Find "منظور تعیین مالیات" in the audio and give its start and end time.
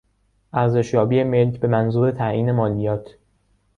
1.67-3.09